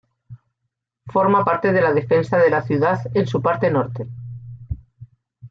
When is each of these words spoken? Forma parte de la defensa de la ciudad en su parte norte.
Forma 1.05 1.45
parte 1.45 1.71
de 1.71 1.79
la 1.79 1.93
defensa 1.93 2.39
de 2.39 2.49
la 2.49 2.63
ciudad 2.63 2.97
en 3.13 3.27
su 3.27 3.39
parte 3.39 3.69
norte. 3.69 4.07